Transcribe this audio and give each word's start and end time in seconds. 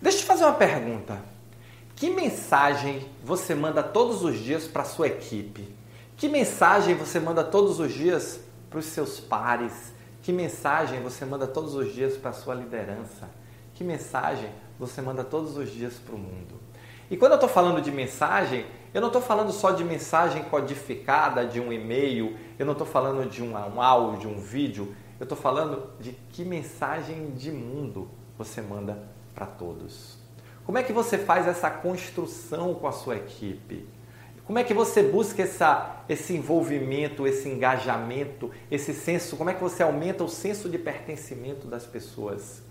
Deixa 0.00 0.18
eu 0.18 0.22
te 0.22 0.26
fazer 0.26 0.44
uma 0.44 0.54
pergunta. 0.54 1.18
Que 1.96 2.08
mensagem 2.08 3.04
você 3.24 3.52
manda 3.52 3.82
todos 3.82 4.22
os 4.22 4.38
dias 4.38 4.68
para 4.68 4.84
sua 4.84 5.08
equipe? 5.08 5.74
Que 6.16 6.28
mensagem 6.28 6.94
você 6.94 7.18
manda 7.18 7.42
todos 7.42 7.80
os 7.80 7.92
dias 7.92 8.38
para 8.70 8.78
os 8.78 8.84
seus 8.84 9.18
pares? 9.18 9.92
Que 10.22 10.32
mensagem 10.32 11.00
você 11.00 11.24
manda 11.24 11.48
todos 11.48 11.74
os 11.74 11.92
dias 11.92 12.16
para 12.16 12.30
a 12.30 12.32
sua 12.32 12.54
liderança? 12.54 13.28
Que 13.74 13.82
mensagem 13.82 14.50
você 14.78 15.02
manda 15.02 15.24
todos 15.24 15.56
os 15.56 15.68
dias 15.70 15.94
para 15.94 16.14
o 16.14 16.18
mundo? 16.18 16.54
E 17.10 17.16
quando 17.16 17.32
eu 17.32 17.36
estou 17.36 17.48
falando 17.48 17.80
de 17.80 17.90
mensagem, 17.90 18.66
eu 18.94 19.00
não 19.00 19.08
estou 19.08 19.22
falando 19.22 19.50
só 19.50 19.72
de 19.72 19.82
mensagem 19.82 20.44
codificada, 20.44 21.44
de 21.44 21.60
um 21.60 21.72
e-mail, 21.72 22.36
eu 22.56 22.66
não 22.66 22.72
estou 22.72 22.86
falando 22.86 23.28
de 23.28 23.42
um, 23.42 23.54
um 23.54 23.82
áudio, 23.82 24.30
um 24.30 24.38
vídeo, 24.38 24.94
eu 25.18 25.24
estou 25.24 25.36
falando 25.36 25.90
de 25.98 26.12
que 26.30 26.44
mensagem 26.44 27.30
de 27.30 27.50
mundo 27.50 28.08
você 28.36 28.60
manda 28.60 29.17
para 29.38 29.46
todos. 29.46 30.18
Como 30.66 30.78
é 30.78 30.82
que 30.82 30.92
você 30.92 31.16
faz 31.16 31.46
essa 31.46 31.70
construção 31.70 32.74
com 32.74 32.88
a 32.88 32.92
sua 32.92 33.14
equipe? 33.14 33.88
Como 34.44 34.58
é 34.58 34.64
que 34.64 34.74
você 34.74 35.00
busca 35.00 35.42
essa, 35.42 36.02
esse 36.08 36.34
envolvimento, 36.34 37.24
esse 37.24 37.48
engajamento, 37.48 38.50
esse 38.68 38.92
senso? 38.92 39.36
Como 39.36 39.48
é 39.48 39.54
que 39.54 39.62
você 39.62 39.84
aumenta 39.84 40.24
o 40.24 40.28
senso 40.28 40.68
de 40.68 40.76
pertencimento 40.76 41.68
das 41.68 41.86
pessoas? 41.86 42.62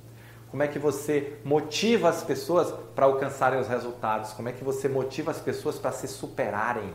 Como 0.51 0.61
é 0.61 0.67
que 0.67 0.77
você 0.77 1.37
motiva 1.45 2.09
as 2.09 2.21
pessoas 2.21 2.73
para 2.93 3.05
alcançarem 3.05 3.59
os 3.59 3.67
resultados? 3.69 4.33
Como 4.33 4.49
é 4.49 4.51
que 4.51 4.63
você 4.63 4.89
motiva 4.89 5.31
as 5.31 5.39
pessoas 5.39 5.79
para 5.79 5.93
se 5.93 6.07
superarem? 6.07 6.93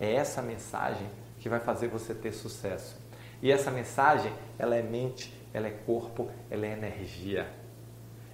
É 0.00 0.14
essa 0.14 0.40
mensagem 0.40 1.06
que 1.38 1.50
vai 1.50 1.60
fazer 1.60 1.88
você 1.88 2.14
ter 2.14 2.32
sucesso. 2.32 2.96
E 3.42 3.52
essa 3.52 3.70
mensagem, 3.70 4.32
ela 4.58 4.74
é 4.74 4.82
mente, 4.82 5.38
ela 5.52 5.66
é 5.66 5.70
corpo, 5.70 6.30
ela 6.50 6.64
é 6.64 6.72
energia. 6.72 7.63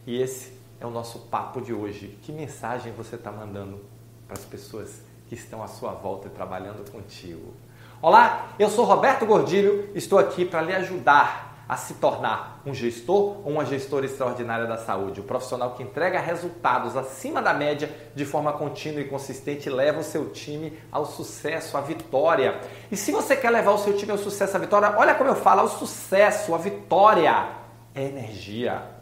E 0.06 0.20
esse 0.20 0.52
é 0.80 0.86
o 0.86 0.90
nosso 0.90 1.18
papo 1.20 1.60
de 1.60 1.72
hoje. 1.72 2.18
Que 2.22 2.32
mensagem 2.32 2.92
você 2.92 3.16
está 3.16 3.30
mandando 3.30 3.80
para 4.26 4.38
as 4.38 4.44
pessoas 4.44 5.02
que 5.28 5.34
estão 5.34 5.62
à 5.62 5.68
sua 5.68 5.92
volta 5.92 6.28
e 6.28 6.30
trabalhando 6.30 6.90
contigo? 6.90 7.52
Olá, 8.00 8.48
eu 8.58 8.70
sou 8.70 8.86
Roberto 8.86 9.26
Gordilho, 9.26 9.90
estou 9.94 10.18
aqui 10.18 10.44
para 10.44 10.62
lhe 10.62 10.72
ajudar 10.72 11.66
a 11.68 11.76
se 11.76 11.94
tornar 11.94 12.62
um 12.64 12.74
gestor 12.74 13.42
ou 13.44 13.52
uma 13.52 13.64
gestora 13.64 14.06
extraordinária 14.06 14.66
da 14.66 14.78
saúde, 14.78 15.20
o 15.20 15.22
um 15.22 15.26
profissional 15.26 15.74
que 15.74 15.82
entrega 15.82 16.18
resultados 16.18 16.96
acima 16.96 17.40
da 17.40 17.52
média 17.52 17.94
de 18.14 18.24
forma 18.24 18.52
contínua 18.54 19.02
e 19.02 19.04
consistente 19.04 19.68
e 19.68 19.72
leva 19.72 20.00
o 20.00 20.02
seu 20.02 20.30
time 20.30 20.76
ao 20.90 21.04
sucesso, 21.04 21.76
à 21.76 21.80
vitória. 21.82 22.58
E 22.90 22.96
se 22.96 23.12
você 23.12 23.36
quer 23.36 23.50
levar 23.50 23.72
o 23.72 23.78
seu 23.78 23.96
time 23.96 24.10
ao 24.10 24.18
sucesso, 24.18 24.56
à 24.56 24.58
vitória, 24.58 24.94
olha 24.96 25.14
como 25.14 25.30
eu 25.30 25.36
falo, 25.36 25.60
ao 25.60 25.68
sucesso, 25.68 26.54
à 26.54 26.58
vitória 26.58 27.50
é 27.94 28.02
energia. 28.02 28.99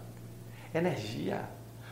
Energia. 0.74 1.48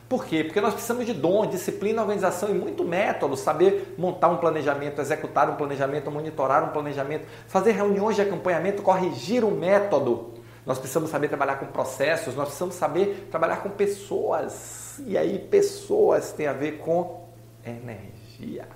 Por 0.09 0.25
quê? 0.25 0.45
Porque 0.45 0.61
nós 0.61 0.73
precisamos 0.73 1.05
de 1.05 1.13
dom, 1.13 1.47
disciplina, 1.47 2.01
organização 2.01 2.49
e 2.49 2.55
muito 2.55 2.85
método, 2.85 3.37
saber 3.37 3.95
montar 3.99 4.29
um 4.29 4.37
planejamento, 4.37 5.01
executar 5.01 5.51
um 5.51 5.57
planejamento, 5.57 6.11
monitorar 6.11 6.65
um 6.65 6.73
planejamento, 6.73 7.27
fazer 7.49 7.73
reuniões 7.73 8.15
de 8.15 8.23
acompanhamento, 8.23 8.83
corrigir 8.83 9.45
um 9.45 9.51
método. 9.51 10.35
Nós 10.65 10.79
precisamos 10.79 11.11
saber 11.11 11.29
trabalhar 11.29 11.57
com 11.57 11.67
processos, 11.67 12.37
nós 12.37 12.47
precisamos 12.47 12.77
saber 12.77 13.29
trabalhar 13.31 13.57
com 13.59 13.71
pessoas. 13.71 15.01
E 15.05 15.19
aí, 15.19 15.39
pessoas 15.39 16.33
tem 16.33 16.47
a 16.47 16.53
ver 16.53 16.79
com 16.79 17.25
energia. 17.65 18.69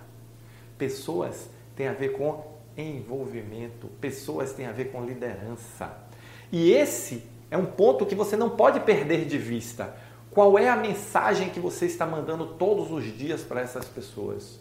Pessoas 0.77 1.49
tem 1.77 1.87
a 1.87 1.93
ver 1.93 2.11
com 2.11 2.45
envolvimento, 2.77 3.89
pessoas 4.01 4.53
têm 4.53 4.67
a 4.67 4.73
ver 4.73 4.87
com 4.87 5.05
liderança. 5.05 5.93
E 6.51 6.73
esse 6.73 7.25
é 7.51 7.57
um 7.57 7.67
ponto 7.67 8.07
que 8.07 8.15
você 8.15 8.37
não 8.37 8.51
pode 8.51 8.81
perder 8.81 9.25
de 9.25 9.37
vista. 9.37 9.95
Qual 10.31 10.57
é 10.57 10.69
a 10.69 10.77
mensagem 10.77 11.49
que 11.49 11.59
você 11.59 11.87
está 11.87 12.07
mandando 12.07 12.47
todos 12.47 12.93
os 12.93 13.05
dias 13.05 13.43
para 13.43 13.61
essas 13.61 13.87
pessoas? 13.87 14.61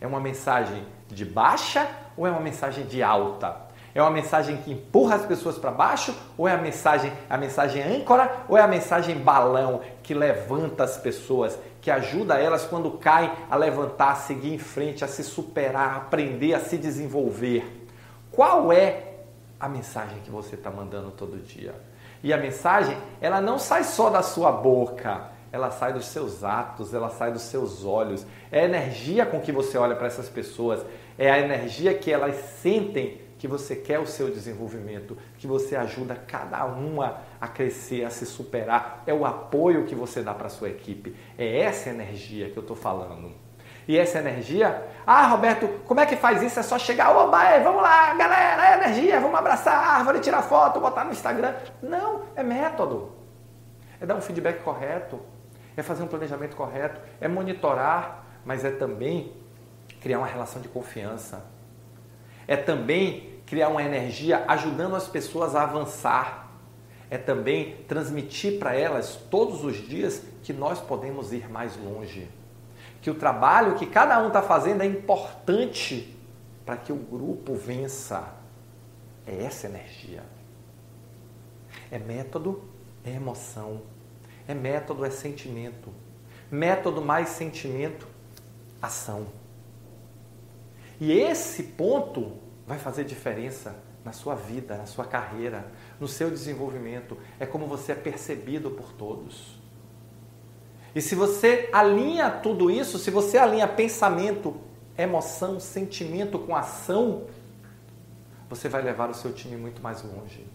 É 0.00 0.06
uma 0.06 0.20
mensagem 0.20 0.84
de 1.08 1.24
baixa 1.24 1.86
ou 2.16 2.26
é 2.26 2.30
uma 2.30 2.40
mensagem 2.40 2.86
de 2.86 3.02
alta? 3.02 3.70
É 3.94 4.00
uma 4.00 4.10
mensagem 4.10 4.56
que 4.56 4.72
empurra 4.72 5.16
as 5.16 5.26
pessoas 5.26 5.58
para 5.58 5.70
baixo 5.70 6.14
ou 6.38 6.48
é 6.48 6.52
a 6.52 6.56
mensagem 6.56 7.12
a 7.28 7.36
mensagem 7.36 7.82
âncora 7.82 8.44
ou 8.48 8.56
é 8.56 8.62
a 8.62 8.66
mensagem 8.66 9.18
balão 9.18 9.82
que 10.02 10.14
levanta 10.14 10.82
as 10.82 10.96
pessoas, 10.96 11.58
que 11.82 11.90
ajuda 11.90 12.38
elas 12.38 12.64
quando 12.64 12.90
caem 12.92 13.30
a 13.50 13.56
levantar, 13.56 14.12
a 14.12 14.16
seguir 14.16 14.54
em 14.54 14.58
frente, 14.58 15.04
a 15.04 15.08
se 15.08 15.22
superar, 15.22 15.90
a 15.90 15.96
aprender, 15.96 16.54
a 16.54 16.60
se 16.60 16.78
desenvolver? 16.78 17.86
Qual 18.30 18.72
é 18.72 19.18
a 19.60 19.68
mensagem 19.68 20.20
que 20.20 20.30
você 20.30 20.54
está 20.54 20.70
mandando 20.70 21.10
todo 21.10 21.36
dia? 21.36 21.74
E 22.22 22.32
a 22.32 22.38
mensagem, 22.38 22.96
ela 23.20 23.40
não 23.40 23.58
sai 23.58 23.84
só 23.84 24.08
da 24.08 24.22
sua 24.22 24.52
boca, 24.52 25.30
ela 25.50 25.70
sai 25.70 25.92
dos 25.92 26.06
seus 26.06 26.42
atos, 26.44 26.94
ela 26.94 27.10
sai 27.10 27.32
dos 27.32 27.42
seus 27.42 27.84
olhos. 27.84 28.26
É 28.50 28.60
a 28.60 28.64
energia 28.64 29.26
com 29.26 29.40
que 29.40 29.52
você 29.52 29.76
olha 29.76 29.96
para 29.96 30.06
essas 30.06 30.28
pessoas, 30.28 30.84
é 31.18 31.30
a 31.30 31.38
energia 31.38 31.92
que 31.94 32.10
elas 32.10 32.36
sentem 32.36 33.20
que 33.38 33.48
você 33.48 33.74
quer 33.74 33.98
o 33.98 34.06
seu 34.06 34.30
desenvolvimento, 34.30 35.18
que 35.36 35.48
você 35.48 35.74
ajuda 35.74 36.14
cada 36.14 36.64
uma 36.64 37.18
a 37.40 37.48
crescer, 37.48 38.04
a 38.04 38.10
se 38.10 38.24
superar. 38.24 39.02
É 39.04 39.12
o 39.12 39.26
apoio 39.26 39.84
que 39.84 39.96
você 39.96 40.22
dá 40.22 40.32
para 40.32 40.48
sua 40.48 40.70
equipe. 40.70 41.16
É 41.36 41.58
essa 41.58 41.90
energia 41.90 42.50
que 42.50 42.56
eu 42.56 42.60
estou 42.60 42.76
falando. 42.76 43.32
E 43.86 43.98
essa 43.98 44.18
energia, 44.18 44.86
ah, 45.06 45.26
Roberto, 45.26 45.68
como 45.86 46.00
é 46.00 46.06
que 46.06 46.16
faz 46.16 46.42
isso? 46.42 46.60
É 46.60 46.62
só 46.62 46.78
chegar, 46.78 47.16
oba, 47.16 47.44
é, 47.44 47.60
vamos 47.60 47.82
lá, 47.82 48.14
galera, 48.14 48.68
é 48.68 48.84
energia, 48.84 49.18
vamos 49.18 49.36
abraçar 49.36 49.74
a 49.74 49.96
árvore, 49.96 50.20
tirar 50.20 50.42
foto, 50.42 50.80
botar 50.80 51.04
no 51.04 51.10
Instagram. 51.10 51.54
Não, 51.82 52.22
é 52.36 52.42
método. 52.42 53.12
É 54.00 54.06
dar 54.06 54.14
um 54.14 54.20
feedback 54.20 54.62
correto, 54.62 55.20
é 55.76 55.82
fazer 55.82 56.02
um 56.02 56.06
planejamento 56.06 56.56
correto, 56.56 57.00
é 57.20 57.26
monitorar, 57.26 58.24
mas 58.44 58.64
é 58.64 58.70
também 58.70 59.32
criar 60.00 60.18
uma 60.18 60.26
relação 60.26 60.62
de 60.62 60.68
confiança. 60.68 61.44
É 62.46 62.56
também 62.56 63.40
criar 63.46 63.68
uma 63.68 63.82
energia 63.82 64.44
ajudando 64.46 64.94
as 64.94 65.08
pessoas 65.08 65.54
a 65.56 65.62
avançar. 65.62 66.50
É 67.10 67.18
também 67.18 67.84
transmitir 67.88 68.58
para 68.58 68.74
elas 68.74 69.16
todos 69.30 69.64
os 69.64 69.76
dias 69.76 70.22
que 70.42 70.52
nós 70.52 70.80
podemos 70.80 71.32
ir 71.32 71.50
mais 71.50 71.76
longe 71.76 72.28
que 73.02 73.10
o 73.10 73.14
trabalho 73.14 73.74
que 73.74 73.84
cada 73.84 74.22
um 74.22 74.28
está 74.28 74.40
fazendo 74.40 74.82
é 74.82 74.86
importante 74.86 76.16
para 76.64 76.76
que 76.76 76.92
o 76.92 76.96
grupo 76.96 77.54
vença. 77.54 78.32
É 79.26 79.44
essa 79.44 79.66
energia. 79.66 80.22
É 81.90 81.98
método, 81.98 82.62
é 83.04 83.10
emoção. 83.10 83.82
É 84.46 84.54
método, 84.54 85.04
é 85.04 85.10
sentimento. 85.10 85.92
Método 86.50 87.02
mais 87.02 87.30
sentimento, 87.30 88.06
ação. 88.80 89.26
E 91.00 91.12
esse 91.12 91.64
ponto 91.64 92.38
vai 92.66 92.78
fazer 92.78 93.04
diferença 93.04 93.76
na 94.04 94.12
sua 94.12 94.34
vida, 94.34 94.76
na 94.76 94.86
sua 94.86 95.04
carreira, 95.04 95.66
no 95.98 96.06
seu 96.06 96.30
desenvolvimento. 96.30 97.16
É 97.40 97.46
como 97.46 97.66
você 97.66 97.92
é 97.92 97.96
percebido 97.96 98.70
por 98.70 98.92
todos. 98.92 99.61
E 100.94 101.00
se 101.00 101.14
você 101.14 101.68
alinha 101.72 102.30
tudo 102.30 102.70
isso, 102.70 102.98
se 102.98 103.10
você 103.10 103.38
alinha 103.38 103.66
pensamento, 103.66 104.56
emoção, 104.96 105.58
sentimento 105.58 106.38
com 106.38 106.54
ação, 106.54 107.24
você 108.48 108.68
vai 108.68 108.82
levar 108.82 109.08
o 109.08 109.14
seu 109.14 109.32
time 109.32 109.56
muito 109.56 109.82
mais 109.82 110.02
longe. 110.02 110.46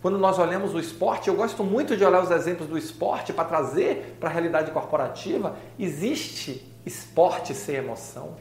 Quando 0.00 0.18
nós 0.18 0.38
olhamos 0.38 0.74
o 0.74 0.78
esporte, 0.78 1.28
eu 1.28 1.34
gosto 1.34 1.64
muito 1.64 1.96
de 1.96 2.04
olhar 2.04 2.22
os 2.22 2.30
exemplos 2.30 2.68
do 2.68 2.78
esporte 2.78 3.32
para 3.32 3.44
trazer 3.44 4.16
para 4.20 4.28
a 4.28 4.32
realidade 4.32 4.70
corporativa. 4.70 5.56
Existe 5.78 6.70
esporte 6.84 7.52
sem 7.54 7.74
emoção. 7.76 8.36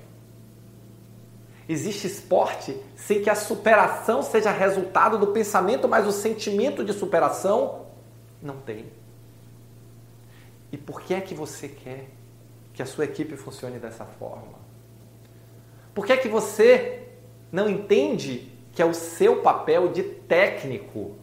Existe 1.68 2.06
esporte 2.06 2.80
sem 2.96 3.24
que 3.24 3.30
a 3.30 3.36
superação 3.36 4.22
seja 4.22 4.52
resultado 4.52 5.18
do 5.18 5.28
pensamento, 5.28 5.88
mas 5.88 6.06
o 6.06 6.12
sentimento 6.12 6.84
de 6.84 6.94
superação 6.94 7.88
não 8.40 8.57
tem. 8.57 8.86
E 10.72 10.78
por 10.78 11.02
que 11.02 11.14
é 11.14 11.22
que 11.22 11.34
você 11.34 11.68
quer 11.68 12.10
que 12.74 12.81
a 12.81 12.86
sua 12.86 13.06
equipe 13.06 13.36
funcione 13.36 13.80
dessa 13.80 14.06
forma? 14.06 14.60
Por 15.94 16.06
que 16.06 16.12
é 16.12 16.18
que 16.18 16.28
você 16.28 17.07
não 17.51 17.69
entende 17.69 18.51
que 18.74 18.81
é 18.81 18.86
o 18.86 18.94
seu 18.94 19.42
papel 19.42 19.94
de 19.94 20.04
técnico 20.04 21.16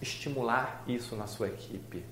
estimular 0.00 0.82
isso 0.88 1.14
na 1.14 1.28
sua 1.28 1.46
equipe? 1.48 2.04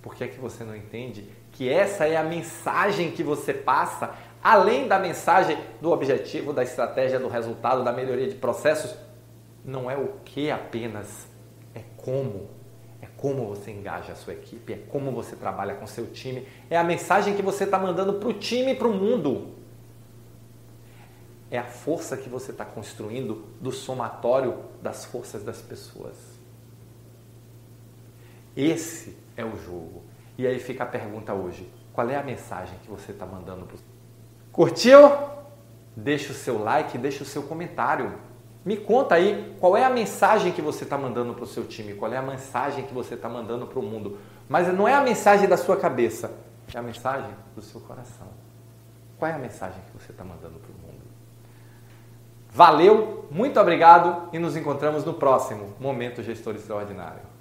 Por 0.00 0.14
que 0.14 0.24
é 0.24 0.28
que 0.28 0.38
você 0.38 0.64
não 0.64 0.74
entende 0.74 1.28
que 1.52 1.68
essa 1.68 2.06
é 2.06 2.16
a 2.16 2.24
mensagem 2.24 3.10
que 3.10 3.22
você 3.22 3.52
passa, 3.52 4.14
além 4.42 4.88
da 4.88 4.98
mensagem 4.98 5.58
do 5.80 5.90
objetivo, 5.90 6.52
da 6.52 6.62
estratégia, 6.62 7.18
do 7.18 7.28
resultado, 7.28 7.84
da 7.84 7.92
melhoria 7.92 8.28
de 8.28 8.34
processos? 8.34 8.96
Não 9.64 9.90
é 9.90 9.96
o 9.96 10.14
que 10.24 10.50
apenas, 10.50 11.26
é 11.74 11.82
como 11.96 12.48
como 13.24 13.46
você 13.46 13.70
engaja 13.70 14.12
a 14.12 14.14
sua 14.14 14.34
equipe, 14.34 14.74
é 14.74 14.76
como 14.76 15.10
você 15.10 15.34
trabalha 15.34 15.76
com 15.76 15.86
seu 15.86 16.08
time, 16.08 16.46
é 16.68 16.76
a 16.76 16.84
mensagem 16.84 17.34
que 17.34 17.40
você 17.40 17.64
está 17.64 17.78
mandando 17.78 18.12
para 18.20 18.28
o 18.28 18.34
time 18.34 18.72
e 18.72 18.74
para 18.74 18.86
o 18.86 18.92
mundo. 18.92 19.54
É 21.50 21.56
a 21.56 21.64
força 21.64 22.18
que 22.18 22.28
você 22.28 22.50
está 22.50 22.66
construindo 22.66 23.46
do 23.62 23.72
somatório 23.72 24.66
das 24.82 25.06
forças 25.06 25.42
das 25.42 25.62
pessoas. 25.62 26.14
Esse 28.54 29.16
é 29.38 29.42
o 29.42 29.56
jogo. 29.56 30.02
E 30.36 30.46
aí 30.46 30.58
fica 30.58 30.84
a 30.84 30.86
pergunta 30.86 31.32
hoje: 31.32 31.66
qual 31.94 32.10
é 32.10 32.16
a 32.16 32.22
mensagem 32.22 32.78
que 32.82 32.90
você 32.90 33.12
está 33.12 33.24
mandando 33.24 33.64
para 33.64 33.78
Curtiu? 34.52 35.00
Deixa 35.96 36.30
o 36.30 36.36
seu 36.36 36.62
like, 36.62 36.98
deixa 36.98 37.22
o 37.22 37.26
seu 37.26 37.44
comentário. 37.44 38.18
Me 38.64 38.76
conta 38.76 39.14
aí 39.14 39.54
qual 39.60 39.76
é 39.76 39.84
a 39.84 39.90
mensagem 39.90 40.50
que 40.50 40.62
você 40.62 40.84
está 40.84 40.96
mandando 40.96 41.34
para 41.34 41.44
o 41.44 41.46
seu 41.46 41.64
time, 41.64 41.94
qual 41.94 42.12
é 42.12 42.16
a 42.16 42.22
mensagem 42.22 42.84
que 42.84 42.94
você 42.94 43.14
está 43.14 43.28
mandando 43.28 43.66
para 43.66 43.78
o 43.78 43.82
mundo. 43.82 44.18
Mas 44.48 44.72
não 44.72 44.88
é 44.88 44.94
a 44.94 45.02
mensagem 45.02 45.46
da 45.46 45.56
sua 45.56 45.76
cabeça, 45.76 46.32
é 46.72 46.78
a 46.78 46.82
mensagem 46.82 47.30
do 47.54 47.60
seu 47.60 47.80
coração. 47.80 48.28
Qual 49.18 49.30
é 49.30 49.34
a 49.34 49.38
mensagem 49.38 49.80
que 49.86 50.02
você 50.02 50.12
está 50.12 50.24
mandando 50.24 50.58
para 50.58 50.70
o 50.70 50.86
mundo? 50.86 51.02
Valeu, 52.50 53.26
muito 53.30 53.60
obrigado 53.60 54.28
e 54.32 54.38
nos 54.38 54.56
encontramos 54.56 55.04
no 55.04 55.14
próximo 55.14 55.74
Momento 55.78 56.22
Gestor 56.22 56.54
Extraordinário. 56.54 57.33